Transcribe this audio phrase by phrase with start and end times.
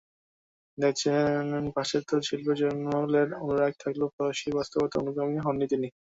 [0.77, 5.87] দেখেছেন, পাশ্চাত্য শিল্পে জয়নুলের অনুরাগ থাকলেও ফরাসি বাস্তবতার অনুগামী হননি তিনি।